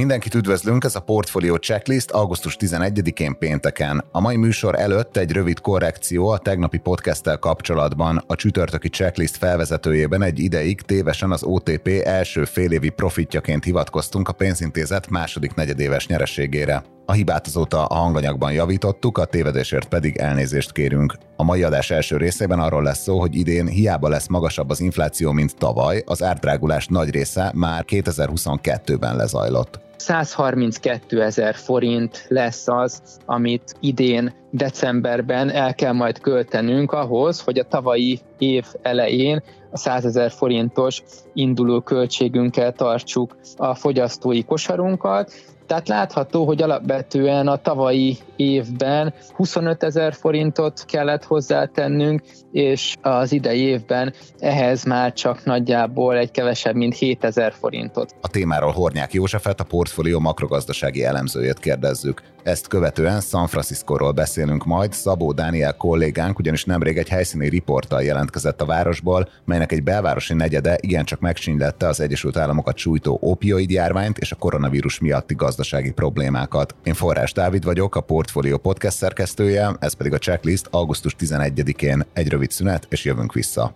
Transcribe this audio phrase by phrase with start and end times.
[0.00, 4.04] Mindenkit üdvözlünk, ez a Portfolio Checklist augusztus 11-én pénteken.
[4.12, 8.24] A mai műsor előtt egy rövid korrekció a tegnapi podcasttel kapcsolatban.
[8.26, 15.10] A csütörtöki checklist felvezetőjében egy ideig tévesen az OTP első félévi profitjaként hivatkoztunk a pénzintézet
[15.10, 16.82] második negyedéves nyereségére.
[17.06, 21.14] A hibát azóta a hanganyagban javítottuk, a tévedésért pedig elnézést kérünk.
[21.36, 25.32] A mai adás első részében arról lesz szó, hogy idén hiába lesz magasabb az infláció,
[25.32, 29.88] mint tavaly, az árdrágulás nagy része már 2022-ben lezajlott.
[30.00, 37.68] 132 ezer forint lesz az, amit idén decemberben el kell majd költenünk ahhoz, hogy a
[37.68, 41.02] tavalyi év elején a 100 ezer forintos
[41.34, 45.32] induló költségünkkel tartsuk a fogyasztói kosarunkat,
[45.70, 53.60] tehát látható, hogy alapvetően a tavalyi évben 25 ezer forintot kellett hozzátennünk, és az idei
[53.60, 58.14] évben ehhez már csak nagyjából egy kevesebb, mint 7 ezer forintot.
[58.20, 62.22] A témáról Hornyák Józsefet, a portfólió makrogazdasági elemzőjét kérdezzük.
[62.42, 68.60] Ezt követően San Francisco-ról beszélünk majd, Szabó Dániel kollégánk ugyanis nemrég egy helyszíni riporttal jelentkezett
[68.60, 74.32] a városból, melynek egy belvárosi negyede igencsak megsínylette az Egyesült Államokat sújtó opioid járványt és
[74.32, 76.74] a koronavírus miatti gazdasági problémákat.
[76.84, 82.28] Én Forrás Dávid vagyok, a Portfolio podcast szerkesztője, ez pedig a checklist augusztus 11-én egy
[82.28, 83.72] rövid szünet, és jövünk vissza.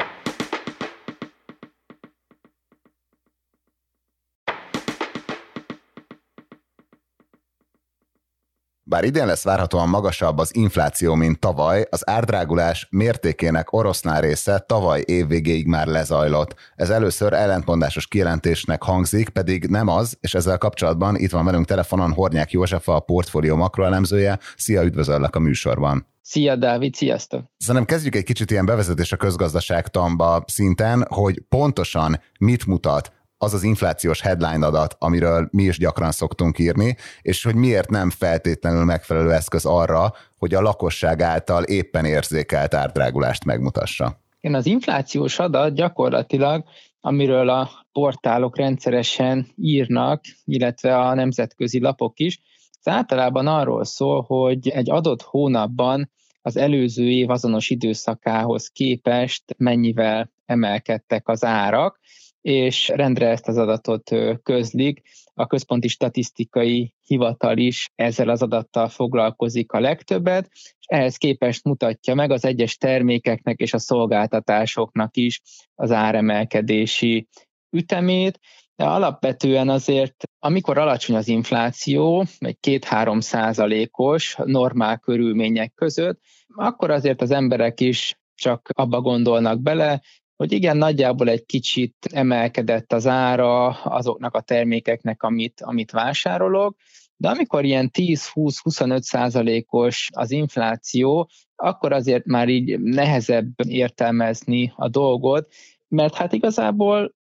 [8.87, 15.03] Bár idén lesz várhatóan magasabb az infláció, mint tavaly, az árdrágulás mértékének oroszlán része tavaly
[15.07, 16.55] évvégéig már lezajlott.
[16.77, 22.13] Ez először ellentmondásos kijelentésnek hangzik, pedig nem az, és ezzel kapcsolatban itt van velünk telefonon
[22.13, 24.39] Hornyák József, a portfólió makroelemzője.
[24.57, 26.07] Szia, üdvözöllek a műsorban!
[26.23, 27.45] Szia, Dávid, sziasztok!
[27.57, 33.13] Szerintem kezdjük egy kicsit ilyen bevezetés a közgazdaságtamba szinten, hogy pontosan mit mutat
[33.45, 38.11] az az inflációs headline adat, amiről mi is gyakran szoktunk írni, és hogy miért nem
[38.11, 44.21] feltétlenül megfelelő eszköz arra, hogy a lakosság által éppen érzékelt árdrágulást megmutassa.
[44.41, 46.65] Igen, az inflációs adat gyakorlatilag,
[47.01, 52.41] amiről a portálok rendszeresen írnak, illetve a nemzetközi lapok is,
[52.83, 56.11] az általában arról szól, hogy egy adott hónapban
[56.43, 62.01] az előző év azonos időszakához képest mennyivel emelkedtek az árak,
[62.45, 64.11] és rendre ezt az adatot
[64.43, 65.03] közlik.
[65.35, 72.15] A Központi Statisztikai Hivatal is ezzel az adattal foglalkozik a legtöbbet, és ehhez képest mutatja
[72.15, 75.41] meg az egyes termékeknek és a szolgáltatásoknak is
[75.75, 77.29] az áremelkedési
[77.71, 78.39] ütemét,
[78.77, 86.21] de alapvetően azért, amikor alacsony az infláció, egy 2-3 százalékos normál körülmények között,
[86.55, 90.03] akkor azért az emberek is csak abba gondolnak bele,
[90.45, 96.77] hogy igen, nagyjából egy kicsit emelkedett az ára azoknak a termékeknek, amit, amit vásárolok,
[97.17, 105.53] de amikor ilyen 10-20-25 százalékos az infláció, akkor azért már így nehezebb értelmezni a dolgot,
[105.89, 107.15] mert hát igazából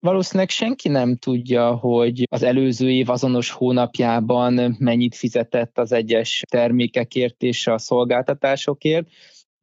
[0.00, 7.42] valószínűleg senki nem tudja, hogy az előző év azonos hónapjában mennyit fizetett az egyes termékekért
[7.42, 9.08] és a szolgáltatásokért,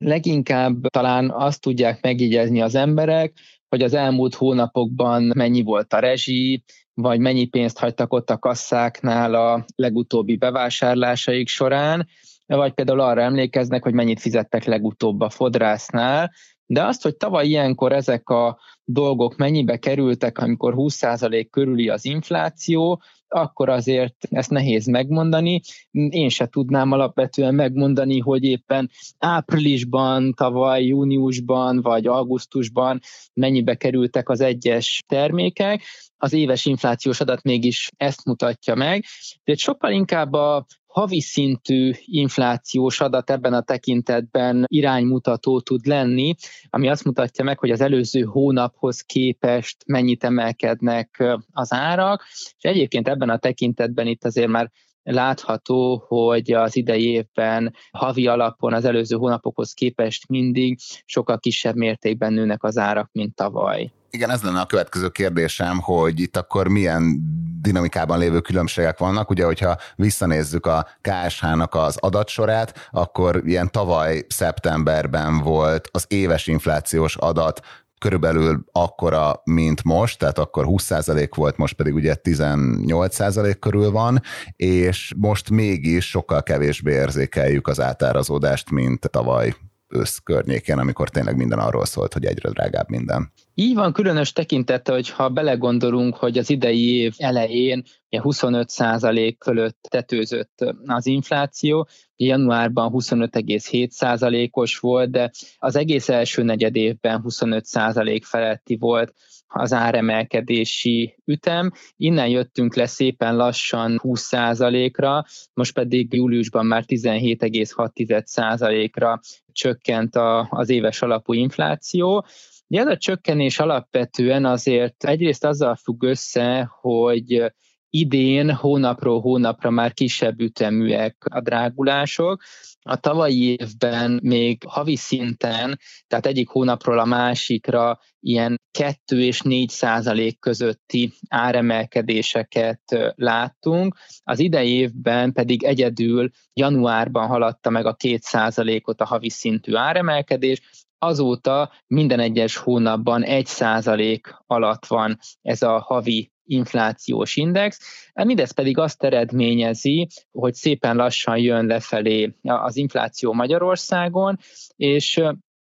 [0.03, 3.33] Leginkább talán azt tudják megjegyezni az emberek,
[3.69, 6.63] hogy az elmúlt hónapokban mennyi volt a rezsi,
[6.93, 12.07] vagy mennyi pénzt hagytak ott a kasszáknál a legutóbbi bevásárlásaik során,
[12.45, 16.31] vagy például arra emlékeznek, hogy mennyit fizettek legutóbb a fodrásznál,
[16.65, 23.01] de azt, hogy tavaly ilyenkor ezek a dolgok mennyibe kerültek, amikor 20% körüli az infláció,
[23.33, 25.61] akkor azért ezt nehéz megmondani.
[26.09, 32.99] Én se tudnám alapvetően megmondani, hogy éppen áprilisban, tavaly júniusban vagy augusztusban
[33.33, 35.83] mennyibe kerültek az egyes termékek.
[36.17, 39.03] Az éves inflációs adat mégis ezt mutatja meg.
[39.43, 46.35] De sokkal inkább a havi szintű inflációs adat ebben a tekintetben iránymutató tud lenni,
[46.69, 52.23] ami azt mutatja meg, hogy az előző hónaphoz képest mennyit emelkednek az árak,
[52.57, 54.71] és egyébként ebben a tekintetben itt azért már
[55.03, 62.33] látható, hogy az idei évben havi alapon az előző hónapokhoz képest mindig sokkal kisebb mértékben
[62.33, 63.91] nőnek az árak, mint tavaly.
[64.13, 67.21] Igen, ez lenne a következő kérdésem, hogy itt akkor milyen
[67.61, 69.29] dinamikában lévő különbségek vannak.
[69.29, 77.15] Ugye, hogyha visszanézzük a KSH-nak az adatsorát, akkor ilyen tavaly szeptemberben volt az éves inflációs
[77.15, 77.61] adat
[78.01, 84.21] körülbelül akkora, mint most, tehát akkor 20% volt, most pedig ugye 18% körül van,
[84.55, 89.53] és most mégis sokkal kevésbé érzékeljük az átárazódást, mint tavaly
[89.91, 93.31] ősz környékén, amikor tényleg minden arról szólt, hogy egyre drágább minden.
[93.53, 100.65] Így van, különös tekintete, hogy ha belegondolunk, hogy az idei év elején 25% fölött tetőzött
[100.85, 101.87] az infláció,
[102.25, 109.13] januárban 25,7%-os volt, de az egész első negyed évben 25% feletti volt
[109.47, 111.71] az áremelkedési ütem.
[111.97, 119.19] Innen jöttünk le szépen lassan 20%-ra, most pedig júliusban már 17,6%-ra
[119.51, 120.15] csökkent
[120.49, 122.25] az éves alapú infláció.
[122.67, 127.51] Ez a csökkenés alapvetően azért egyrészt azzal függ össze, hogy
[127.93, 132.41] idén hónapról hónapra már kisebb üteműek a drágulások.
[132.81, 139.69] A tavalyi évben még havi szinten, tehát egyik hónapról a másikra ilyen 2 és 4
[139.69, 143.95] százalék közötti áremelkedéseket láttunk.
[144.23, 150.61] Az idei évben pedig egyedül januárban haladta meg a 2 százalékot a havi szintű áremelkedés,
[150.97, 157.79] azóta minden egyes hónapban 1 százalék alatt van ez a havi inflációs index.
[158.13, 164.37] Mindez pedig azt eredményezi, hogy szépen lassan jön lefelé az infláció Magyarországon,
[164.75, 165.21] és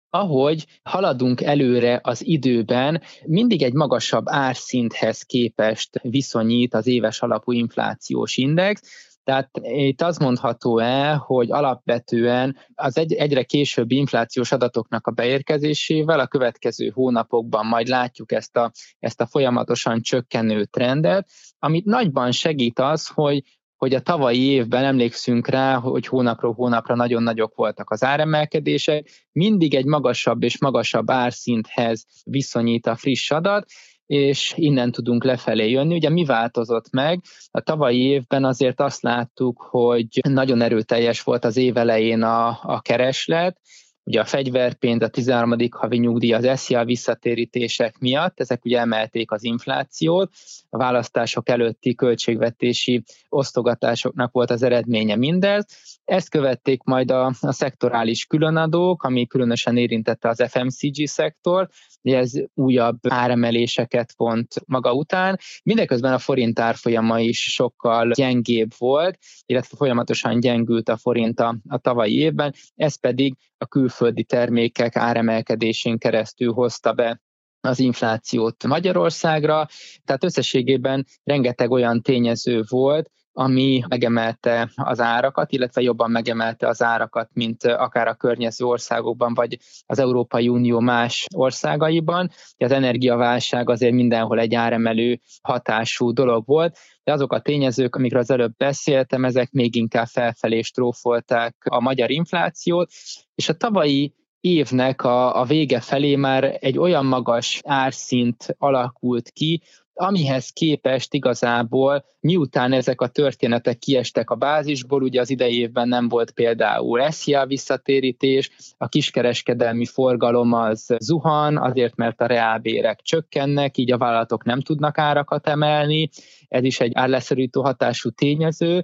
[0.10, 8.38] ahogy haladunk előre az időben, mindig egy magasabb árszinthez képest viszonyít az éves alapú inflációs
[8.38, 8.82] index,
[9.28, 16.20] tehát itt az mondható el, hogy alapvetően az egy, egyre későbbi inflációs adatoknak a beérkezésével
[16.20, 21.30] a következő hónapokban majd látjuk ezt a, ezt a folyamatosan csökkenő trendet,
[21.60, 23.44] amit nagyban segít az, hogy,
[23.76, 29.76] hogy a tavalyi évben emlékszünk rá, hogy hónapról hónapra nagyon nagyok voltak az áremelkedések, mindig
[29.76, 33.66] egy magasabb és magasabb árszinthez viszonyít a friss adat,
[34.08, 35.96] és innen tudunk lefelé jönni.
[35.96, 37.22] Ugye mi változott meg?
[37.52, 41.76] A tavalyi évben azért azt láttuk, hogy nagyon erőteljes volt az év
[42.22, 43.60] a, a kereslet,
[44.08, 45.56] ugye a fegyverpénz, a 13.
[45.72, 50.32] havi nyugdíj, az SZIA visszatérítések miatt, ezek ugye emelték az inflációt,
[50.70, 55.66] a választások előtti költségvetési osztogatásoknak volt az eredménye mindez.
[56.06, 61.70] Ezt követték majd a, a szektorális különadók, ami különösen érintette az FMCG szektor,
[62.02, 65.40] ez újabb áremeléseket vont maga után.
[65.64, 71.78] Mindeközben a forint árfolyama is sokkal gyengébb volt, illetve folyamatosan gyengült a forint a, a
[71.78, 77.22] tavalyi évben, ez pedig a külföldi termékek áremelkedésén keresztül hozta be
[77.62, 79.68] az inflációt Magyarországra,
[80.06, 87.30] tehát összességében rengeteg olyan tényező volt, ami megemelte az árakat, illetve jobban megemelte az árakat,
[87.34, 92.30] mint akár a környező országokban, vagy az Európai Unió más országaiban.
[92.58, 96.78] Az energiaválság azért mindenhol egy áremelő hatású dolog volt,
[97.08, 102.12] de azok a tényezők, amikről az előbb beszéltem, ezek még inkább felfelé strófolták a magyar
[102.12, 102.92] inflációt,
[103.36, 109.62] és a tavalyi évnek a, a vége felé már egy olyan magas árszint alakult ki,
[109.98, 116.08] amihez képest igazából, miután ezek a történetek kiestek a bázisból, ugye az idei évben nem
[116.08, 123.92] volt például SZIA visszatérítés, a kiskereskedelmi forgalom az zuhan, azért mert a reálbérek csökkennek, így
[123.92, 126.10] a vállalatok nem tudnak árakat emelni,
[126.48, 128.84] ez is egy árleszorító hatású tényező,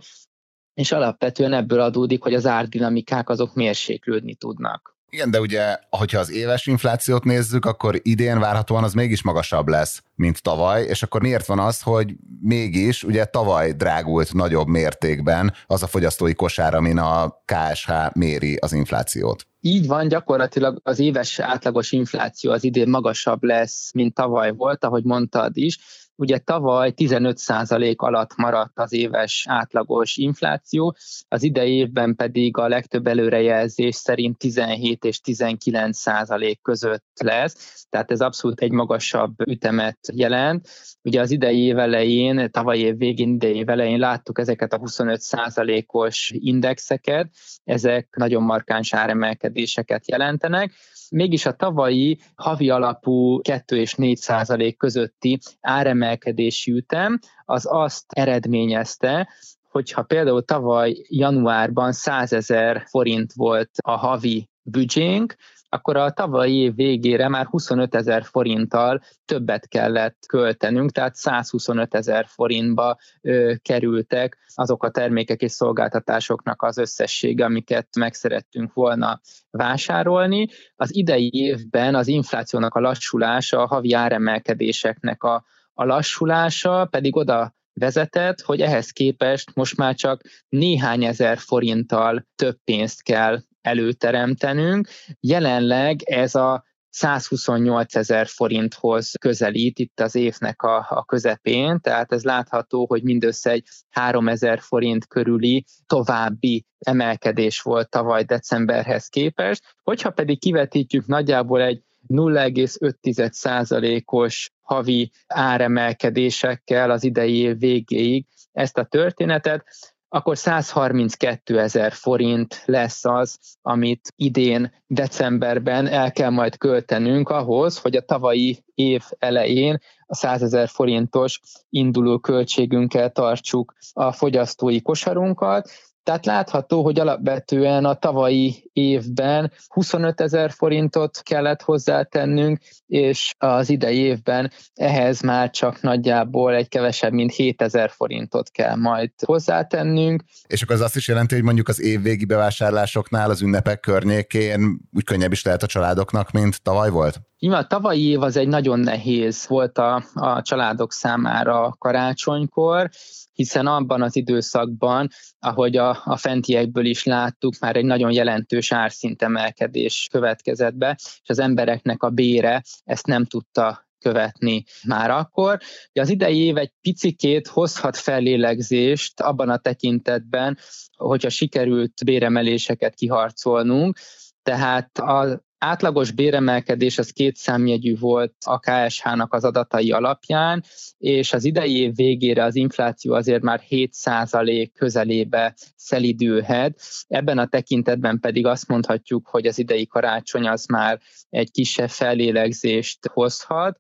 [0.74, 4.93] és alapvetően ebből adódik, hogy az árdinamikák azok mérséklődni tudnak.
[5.14, 10.04] Igen, de ugye, hogyha az éves inflációt nézzük, akkor idén várhatóan az mégis magasabb lesz,
[10.16, 15.84] mint tavaly, és akkor miért van az, hogy mégis, ugye tavaly drágult nagyobb mértékben az
[15.84, 19.48] a fogyasztói kosár, amin a KSH méri az inflációt?
[19.60, 25.04] Így van, gyakorlatilag az éves átlagos infláció az idén magasabb lesz, mint tavaly volt, ahogy
[25.04, 25.80] mondtad is,
[26.16, 30.96] Ugye tavaly 15% alatt maradt az éves átlagos infláció,
[31.28, 38.22] az idei évben pedig a legtöbb előrejelzés szerint 17 és 19% között lesz, tehát ez
[38.22, 40.68] abszolút egy magasabb ütemet jelent.
[41.02, 46.32] Ugye az idei év elején, tavaly év végén, idei év elején láttuk ezeket a 25%-os
[46.36, 47.30] indexeket,
[47.64, 50.72] ezek nagyon markáns áremelkedéseket jelentenek,
[51.14, 59.30] mégis a tavalyi havi alapú 2 és 4 százalék közötti áremelkedési ütem az azt eredményezte,
[59.70, 65.36] hogyha például tavaly januárban 100 ezer forint volt a havi büdzsénk,
[65.74, 72.26] akkor a tavalyi év végére már 25 ezer forinttal többet kellett költenünk, tehát 125 ezer
[72.28, 80.48] forintba ö, kerültek azok a termékek és szolgáltatásoknak az összessége, amiket meg szerettünk volna vásárolni.
[80.76, 87.54] Az idei évben az inflációnak a lassulása, a havi áremelkedéseknek a, a lassulása pedig oda
[87.74, 94.88] vezetett, hogy ehhez képest most már csak néhány ezer forinttal több pénzt kell előteremtenünk.
[95.20, 102.24] Jelenleg ez a 128 ezer forinthoz közelít itt az évnek a, a közepén, tehát ez
[102.24, 109.76] látható, hogy mindössze egy 3 ezer forint körüli további emelkedés volt tavaly decemberhez képest.
[109.84, 119.66] Hogyha pedig kivetítjük nagyjából egy 0,5%-os havi áremelkedésekkel az idei év végéig ezt a történetet,
[120.14, 127.96] akkor 132 ezer forint lesz az, amit idén decemberben el kell majd költenünk ahhoz, hogy
[127.96, 131.40] a tavalyi év elején a 100 ezer forintos
[131.70, 135.70] induló költségünkkel tartsuk a fogyasztói kosarunkat,
[136.04, 143.98] tehát látható, hogy alapvetően a tavalyi évben 25 ezer forintot kellett hozzátennünk, és az idei
[143.98, 150.24] évben ehhez már csak nagyjából egy kevesebb, mint 7 ezer forintot kell majd hozzátennünk.
[150.48, 155.04] És akkor az azt is jelenti, hogy mondjuk az évvégi bevásárlásoknál az ünnepek környékén úgy
[155.04, 157.22] könnyebb is lehet a családoknak, mint tavaly volt?
[157.44, 162.90] Igen, a tavalyi év az egy nagyon nehéz volt a, a családok számára karácsonykor,
[163.34, 165.08] hiszen abban az időszakban,
[165.40, 171.40] ahogy a, a fentiekből is láttuk, már egy nagyon jelentős árszintemelkedés következett be, és az
[171.40, 175.60] embereknek a bére ezt nem tudta követni már akkor.
[175.94, 180.58] Az idei év egy picikét hozhat fellélegzést abban a tekintetben,
[180.98, 183.98] hogyha sikerült béremeléseket kiharcolnunk,
[184.44, 190.64] tehát a átlagos béremelkedés az két számjegyű volt a KSH-nak az adatai alapján,
[190.98, 196.82] és az idei év végére az infláció azért már 7% közelébe szelidülhet.
[197.08, 203.08] Ebben a tekintetben pedig azt mondhatjuk, hogy az idei karácsony az már egy kisebb fellélegzést
[203.08, 203.80] hozhat.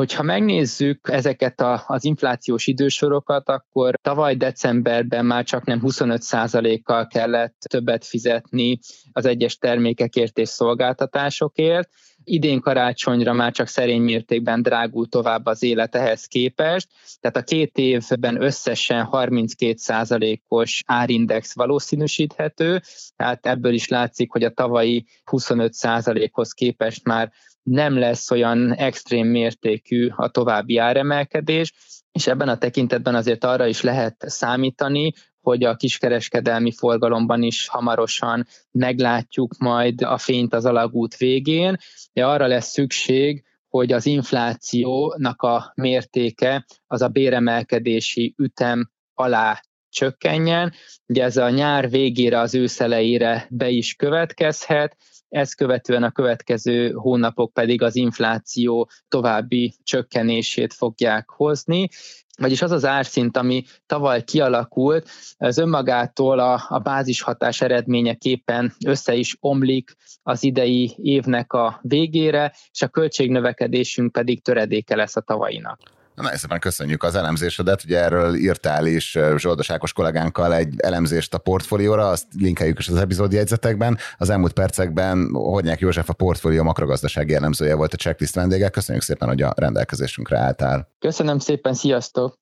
[0.00, 7.56] Hogyha megnézzük ezeket a, az inflációs idősorokat, akkor tavaly decemberben már csak nem 25%-kal kellett
[7.68, 8.78] többet fizetni
[9.12, 11.88] az egyes termékekért és szolgáltatásokért.
[12.24, 16.88] Idén karácsonyra már csak szerény mértékben drágul tovább az élet képest,
[17.20, 22.80] tehát a két évben összesen 32%-os árindex valószínűsíthető,
[23.16, 30.08] tehát ebből is látszik, hogy a tavalyi 25%-hoz képest már nem lesz olyan extrém mértékű
[30.16, 31.72] a további áremelkedés,
[32.12, 38.46] és ebben a tekintetben azért arra is lehet számítani, hogy a kiskereskedelmi forgalomban is hamarosan
[38.70, 41.76] meglátjuk majd a fényt az alagút végén,
[42.12, 50.72] de arra lesz szükség, hogy az inflációnak a mértéke az a béremelkedési ütem alá csökkenjen.
[51.06, 54.96] Ugye ez a nyár végére, az ősz elejére be is következhet,
[55.30, 61.88] ezt követően a következő hónapok pedig az infláció további csökkenését fogják hozni,
[62.38, 65.08] vagyis az az árszint, ami tavaly kialakult,
[65.38, 72.82] az önmagától a, a bázishatás eredményeképpen össze is omlik az idei évnek a végére, és
[72.82, 75.99] a költségnövekedésünk pedig töredéke lesz a tavainak.
[76.20, 81.38] Nagyon szépen köszönjük az elemzésedet, ugye erről írtál is Zsoldos Ákos kollégánkkal egy elemzést a
[81.38, 83.98] portfólióra, azt linkeljük is az epizódjegyzetekben.
[84.18, 88.68] Az elmúlt percekben Hornyák József a portfólió makrogazdasági elemzője volt a checklist vendége.
[88.68, 90.88] Köszönjük szépen, hogy a rendelkezésünkre álltál.
[90.98, 92.39] Köszönöm szépen, sziasztok!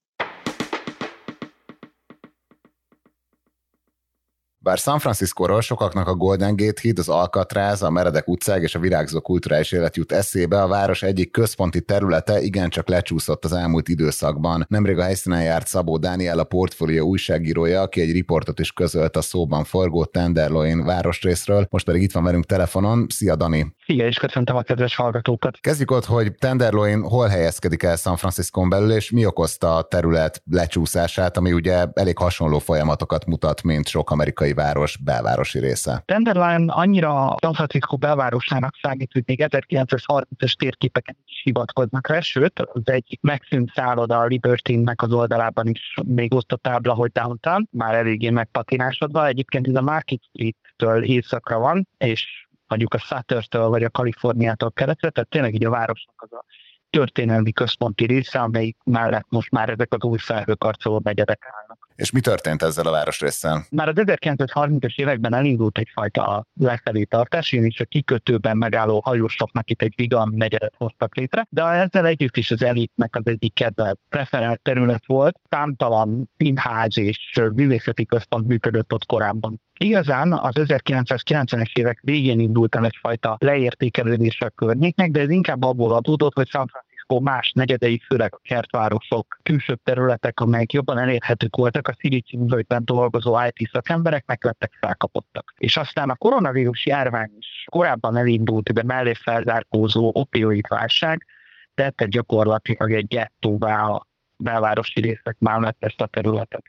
[4.69, 8.79] Bár San Francisco-ról sokaknak a Golden Gate híd, az Alcatraz, a meredek utcák és a
[8.79, 14.67] virágzó kulturális élet jut eszébe, a város egyik központi területe igencsak lecsúszott az elmúlt időszakban.
[14.69, 19.21] Nemrég a helyszínen járt Szabó Dániel, a portfólió újságírója, aki egy riportot is közölt a
[19.21, 23.07] szóban forgó Tenderloin városrészről, most pedig itt van velünk telefonon.
[23.09, 23.77] Szia Dani!
[23.89, 25.59] Szia, és köszöntöm a kedves hallgatókat!
[25.61, 30.43] Kezdjük ott, hogy Tenderloin hol helyezkedik el San Francisco belül, és mi okozta a terület
[30.51, 36.03] lecsúszását, ami ugye elég hasonló folyamatokat mutat, mint sok amerikai város belvárosi része.
[36.05, 42.83] Tenderloin annyira San Francisco belvárosának számít, hogy még 1930-es térképeken is hivatkoznak rá, sőt, az
[42.85, 47.95] egy megszűnt szálloda a Liberty-nek az oldalában is még ott a tábla, hogy downtown, már
[47.95, 49.27] eléggé megpatinásodva.
[49.27, 55.11] Egyébként ez a Market Street-től északra van, és mondjuk a Sutter-től vagy a Kaliforniától keletre,
[55.11, 56.45] tehát tényleg így a városnak az a
[56.91, 61.89] történelmi központi része, amelyik mellett most már ezek az új felhőkarcoló megyedek állnak.
[61.99, 63.65] És mi történt ezzel a városrészsel?
[63.71, 69.93] Már az 1930-as években elindult egyfajta lefelé tartás, is a kikötőben megálló hajósoknak itt egy
[69.97, 75.07] vigan negyedet hoztak létre, de ezzel együtt is az elitnek az egyik kedvelt preferált terület
[75.07, 75.39] volt.
[75.51, 79.61] Számtalan színház és művészeti központ működött ott korábban.
[79.79, 85.93] Igazán az 1990-es évek végén indult el egyfajta leértékelődés a környéknek, de ez inkább abból
[85.93, 86.71] adódott, hogy San
[87.09, 92.85] Francisco más negyedei, főleg a kertvárosok, külsőbb területek, amelyek jobban elérhetők voltak, a Szilícium völgyben
[92.85, 95.55] dolgozó IT szakemberek meglettek felkapottak.
[95.59, 101.27] És aztán a koronavírus járvány is korábban elindult, de mellé felzárkózó opioid válság,
[101.75, 106.65] tette gyakorlatilag egy gettóvá a belvárosi részek mellett ezt a területet.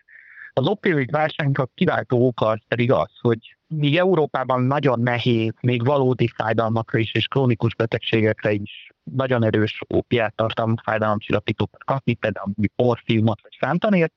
[0.54, 7.00] Az opioid válságnak kiváltó oka pedig az, hogy míg Európában nagyon nehéz, még valódi fájdalmakra
[7.00, 14.14] is és krónikus betegségekre is nagyon erős opiát tartalmú fájdalomcsillapítókat kapni, például porfiumot vagy fántanért,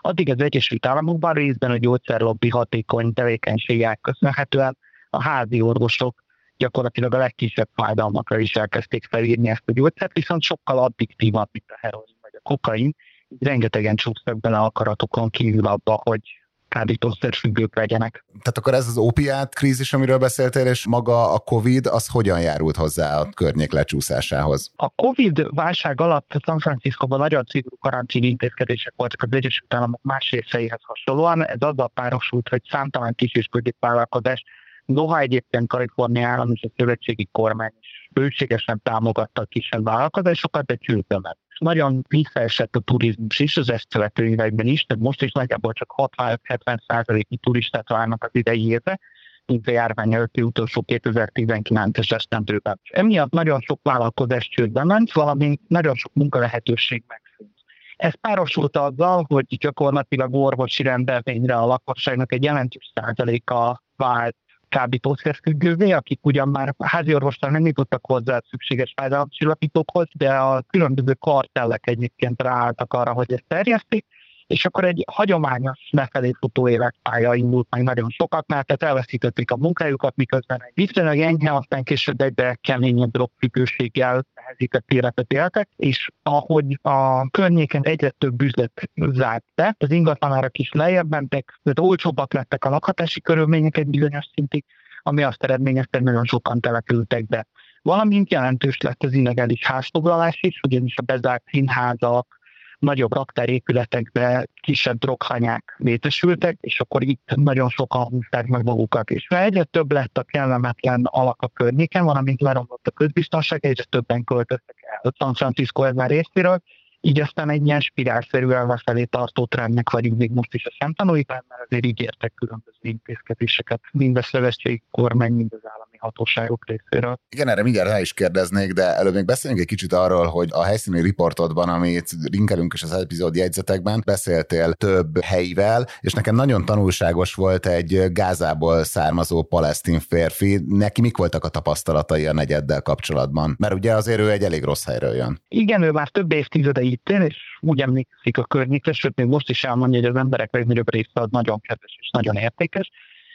[0.00, 4.76] addig az Egyesült Államokban részben a gyógyszerlobbi hatékony tevékenységek köszönhetően
[5.10, 6.24] a házi orvosok
[6.56, 11.78] gyakorlatilag a legkisebb fájdalmakra is elkezdték felírni ezt a gyógyszert, viszont sokkal addiktívabb, mint a
[11.80, 12.94] heroin vagy a kokain,
[13.38, 16.20] rengetegen csúsztak bele akaratokon kívül abba, hogy
[16.68, 18.24] kábítószerfüggők legyenek.
[18.28, 22.76] Tehát akkor ez az opiát krízis, amiről beszéltél, és maga a COVID, az hogyan járult
[22.76, 24.72] hozzá a környék lecsúszásához?
[24.76, 30.30] A COVID válság alatt San Franciscóban nagyon szigorú karantén intézkedések voltak az Egyesült Államok más
[30.30, 31.46] részeihez hasonlóan.
[31.46, 33.48] Ez azzal párosult, hogy számtalan kis és
[33.80, 34.42] vállalkozás
[34.86, 40.74] Noha egyébként Kalifornia állam és a szövetségi kormány is bőségesen támogatta a kisebb vállalkozásokat, de
[40.74, 41.38] csődbe ment.
[41.58, 45.94] Nagyon visszaesett a turizmus is az ezt követő években is, tehát most is nagyjából csak
[45.96, 48.98] 60-70 százaléknyi turistát várnak az idei évre,
[49.46, 52.80] mint a járvány előtti utolsó 2019-es esztendőben.
[52.90, 57.54] Emiatt nagyon sok vállalkozás csődbe ment, valamint nagyon sok munkalehetőség megszűnt.
[57.96, 64.36] Ez párosult azzal, hogy gyakorlatilag orvosi rendelvényre a lakosságnak egy jelentős százaléka vált
[64.74, 72.42] kábítószerfüggővé, akik ugyan már háziorvostal nem jutottak hozzá szükséges fájdalomcsillapítókhoz, de a különböző kartellek egyébként
[72.42, 74.06] ráálltak arra, hogy ezt terjesztik,
[74.46, 80.16] és akkor egy hagyományos lefelé futó életpálya indult meg nagyon sokaknál, tehát elveszítették a munkájukat,
[80.16, 84.26] miközben egy viszonylag enyhe, aztán később egyre keményebb drogfüggőséggel
[84.58, 90.72] nehezített életet éltek, és ahogy a környéken egyre több üzlet zárt be, az ingatlanárak is
[90.72, 94.64] lejjebb mentek, tehát olcsóbbak lettek a lakhatási körülmények egy bizonyos szintig,
[95.02, 97.46] ami azt eredményezte, hogy nagyon sokan települtek be.
[97.82, 102.38] Valamint jelentős lett az illegális házfoglalás is, ugyanis a bezárt színházak,
[102.78, 109.10] nagyobb raktárépületekbe kisebb droghanyák létesültek, és akkor itt nagyon sokan húzták meg magukat.
[109.10, 114.24] És egyre több lett a kellemetlen alak a környéken, valamint leromlott a közbiztonság, egyre többen
[114.24, 116.62] költöztek el San Francisco ezen részéről,
[117.00, 121.62] így aztán egy ilyen spirálszerű elvefelé tartó trendnek vagyunk még most is a szemtanúitán, mert
[121.62, 127.16] azért ígértek különböző intézkedéseket, mind a szövetségi kormány, mind az állami hatóságok részéről.
[127.28, 130.64] Igen, erre mindjárt rá is kérdeznék, de előbb még beszéljünk egy kicsit arról, hogy a
[130.64, 137.34] helyszíni riportodban, amit linkelünk is az epizód jegyzetekben, beszéltél több helyivel, és nekem nagyon tanulságos
[137.34, 140.60] volt egy Gázából származó palesztin férfi.
[140.68, 143.56] Neki mik voltak a tapasztalatai a negyeddel kapcsolatban?
[143.58, 145.42] Mert ugye azért ő egy elég rossz helyről jön.
[145.48, 149.50] Igen, ő már több évtizede itt él, és úgy emlékszik a környékre, sőt, még most
[149.50, 152.90] is elmondja, hogy az emberek legnagyobb része az nagyon kedves és nagyon értékes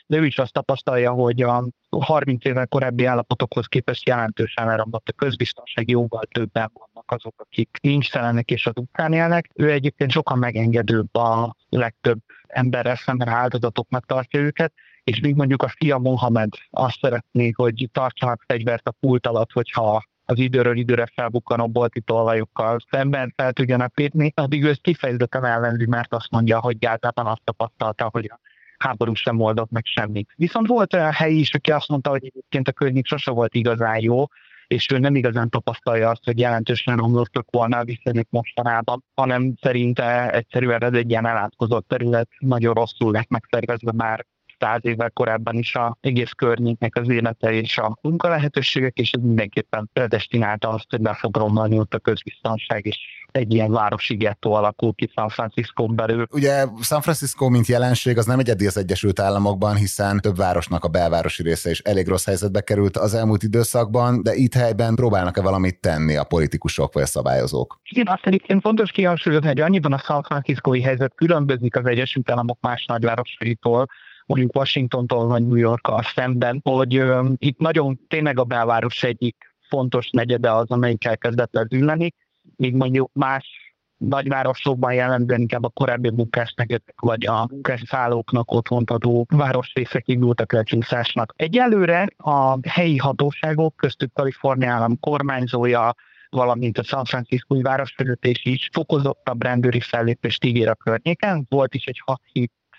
[0.09, 5.13] de ő is azt tapasztalja, hogy a 30 évvel korábbi állapotokhoz képest jelentősen elromlott a
[5.13, 9.49] közbiztonság, jóval többen vannak azok, akik nincstelenek és az utcán élnek.
[9.55, 15.73] Ő egyébként sokkal megengedőbb a legtöbb emberrel szemben áldozatoknak tartja őket, és még mondjuk a
[15.77, 21.67] fia Mohamed azt szeretné, hogy tartsanak fegyvert a pult alatt, hogyha az időről időre felbukkanó
[21.67, 26.77] bolti tolvajokkal szemben fel tudjanak lépni, addig ő ezt kifejezetten ellenzi, mert azt mondja, hogy
[26.79, 28.39] Gázában azt tapasztalta, hogy a
[28.79, 30.33] háború sem oldott meg semmit.
[30.35, 33.99] Viszont volt olyan hely is, aki azt mondta, hogy egyébként a környék sose volt igazán
[34.01, 34.25] jó,
[34.67, 40.31] és ő nem igazán tapasztalja azt, hogy jelentősen romlottak volna a viszonyok mostanában, hanem szerinte
[40.31, 44.25] egyszerűen ez egy ilyen elátkozott terület, nagyon rosszul lett megszervezve már
[44.59, 49.89] száz évvel korábban is a egész környéknek az élete és a munkalehetőségek, és ez mindenképpen
[49.93, 52.97] predestinálta azt, hogy be fog romlani ott a közbiztonság, és
[53.31, 56.25] egy ilyen városi gettó alakul ki San francisco belül.
[56.31, 60.87] Ugye San Francisco, mint jelenség, az nem egyedi az Egyesült Államokban, hiszen több városnak a
[60.87, 65.81] belvárosi része is elég rossz helyzetbe került az elmúlt időszakban, de itt helyben próbálnak-e valamit
[65.81, 67.79] tenni a politikusok vagy a szabályozók?
[67.83, 72.57] Igen, azt egyébként fontos kihangsúlyozni, hogy annyiban a San Francisco-i helyzet különbözik az Egyesült Államok
[72.61, 73.87] más nagyvárosaitól,
[74.29, 80.09] mondjuk Washingtontól vagy New Yorkkal szemben, hogy uh, itt nagyon tényleg a belváros egyik fontos
[80.09, 82.13] negyede az, amelyik elkezdett lezülleni,
[82.55, 90.07] míg mondjuk más nagyvárosokban jellemzően inkább a korábbi munkásnegyedek vagy a munkásszállóknak otthont adó városrészek
[90.07, 91.33] indultak lecsúszásnak.
[91.35, 95.95] Egyelőre a helyi hatóságok, köztük Kalifornia állam kormányzója,
[96.29, 101.45] valamint a San Francisco városvezetés is fokozottabb rendőri fellépést ígér a környéken.
[101.49, 102.01] Volt is egy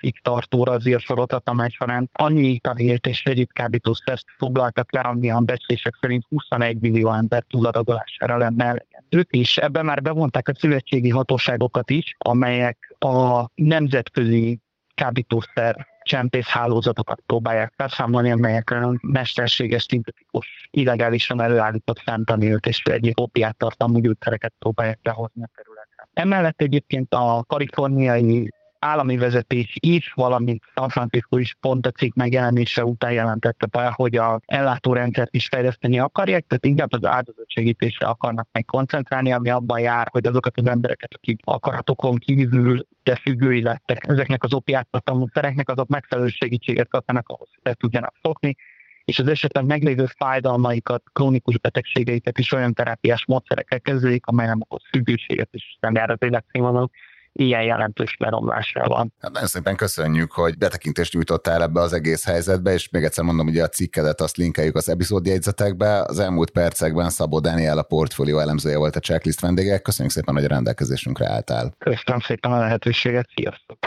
[0.01, 5.41] 6 ig tartó razírsorozat, amely során annyi tanélt és egyéb kábítószert foglaltak le, ami a
[5.41, 11.91] becslések szerint 21 millió ember túladagolására lenne elegendő is ebben már bevonták a szövetségi hatóságokat
[11.91, 14.61] is, amelyek a nemzetközi
[14.95, 23.99] kábítószer csempész hálózatokat próbálják felszámolni, amelyek mesterséges, szintetikus, illegálisan előállított fentanilt és egyéb opiát tartalmú
[23.99, 26.09] gyógyszereket próbálják behozni a területen.
[26.13, 32.85] Emellett egyébként a kaliforniai állami vezetés is, valamint San Francisco is pont a cikk megjelenése
[32.85, 38.65] után jelentette be, hogy a ellátórendszert is fejleszteni akarják, tehát inkább az áldozatsegítésre akarnak meg
[38.65, 44.43] koncentrálni, ami abban jár, hogy azokat az embereket, akik akaratokon kívül de függői lettek ezeknek
[44.45, 48.57] az opiáttartalmú szereknek, azok megfelelő segítséget kapnak ahhoz, hogy tudjanak szokni,
[49.05, 54.83] és az esetben meglévő fájdalmaikat, krónikus betegségeiket is olyan terápiás módszerekkel kezdődik, amely nem okoz
[54.91, 56.93] függőséget, és nem jár az életszínvonaluk
[57.33, 59.13] ilyen jelentős leromlásra van.
[59.21, 63.47] Hát nagyon szépen köszönjük, hogy betekintést nyújtottál ebbe az egész helyzetbe, és még egyszer mondom,
[63.47, 66.03] hogy a cikkedet azt linkeljük az epizódjegyzetekbe.
[66.03, 69.79] Az elmúlt percekben Szabó Dániel a portfólió elemzője volt a checklist vendége.
[69.79, 71.75] Köszönjük szépen, hogy a rendelkezésünkre álltál.
[71.79, 73.79] Köszönöm szépen a lehetőséget, sziasztok!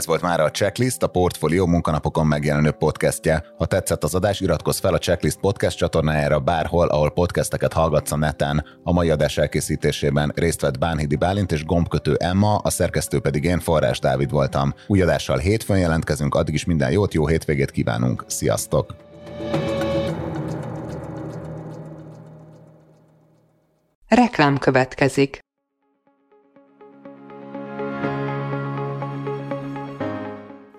[0.00, 3.44] Ez volt már a Checklist, a Portfolio munkanapokon megjelenő podcastje.
[3.58, 8.16] Ha tetszett az adás, iratkozz fel a Checklist podcast csatornájára bárhol, ahol podcasteket hallgatsz a
[8.16, 8.64] neten.
[8.82, 13.58] A mai adás elkészítésében részt vett Bánhidi Bálint és gombkötő Emma, a szerkesztő pedig én,
[13.58, 14.74] Forrás Dávid voltam.
[14.86, 18.24] Új adással hétfőn jelentkezünk, addig is minden jót, jó hétvégét kívánunk.
[18.26, 18.94] Sziasztok!
[24.08, 25.38] Reklám következik.